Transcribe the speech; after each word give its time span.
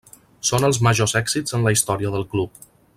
Són 0.49 0.65
els 0.69 0.79
majors 0.87 1.13
èxits 1.21 1.57
en 1.59 1.67
la 1.69 1.77
història 1.77 2.15
del 2.17 2.29
club. 2.35 2.63